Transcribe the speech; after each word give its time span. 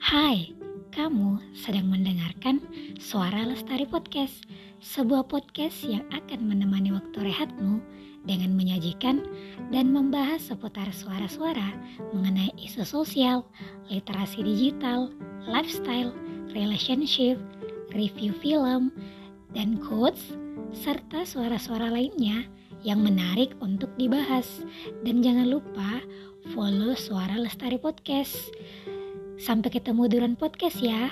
Hai, 0.00 0.56
kamu 0.96 1.36
sedang 1.52 1.92
mendengarkan 1.92 2.64
Suara 2.96 3.44
Lestari 3.44 3.84
Podcast, 3.84 4.48
sebuah 4.80 5.28
podcast 5.28 5.84
yang 5.84 6.08
akan 6.08 6.40
menemani 6.40 6.88
waktu 6.88 7.28
rehatmu 7.28 7.84
dengan 8.24 8.56
menyajikan 8.56 9.20
dan 9.68 9.92
membahas 9.92 10.40
seputar 10.40 10.88
suara-suara 10.88 11.76
mengenai 12.16 12.48
isu 12.56 12.80
sosial, 12.80 13.44
literasi 13.92 14.40
digital, 14.40 15.12
lifestyle, 15.44 16.16
relationship, 16.56 17.36
review 17.92 18.32
film, 18.40 18.88
dan 19.52 19.76
quotes, 19.84 20.32
serta 20.72 21.28
suara-suara 21.28 21.92
lainnya 21.92 22.48
yang 22.80 23.04
menarik 23.04 23.52
untuk 23.60 23.92
dibahas. 24.00 24.64
Dan 25.04 25.20
jangan 25.20 25.52
lupa 25.52 26.00
follow 26.56 26.96
Suara 26.96 27.36
Lestari 27.36 27.76
Podcast. 27.76 28.48
Sampai 29.40 29.72
ketemu 29.72 30.04
di 30.04 30.16
Podcast 30.36 30.84
ya. 30.84 31.08